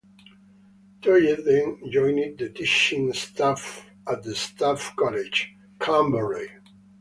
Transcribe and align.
Toye 1.03 1.35
then 1.35 1.79
joined 1.91 2.39
the 2.39 2.49
teaching 2.49 3.13
staff 3.13 3.85
at 4.07 4.23
the 4.23 4.33
Staff 4.33 4.95
College, 4.95 5.53
Camberley. 5.79 6.47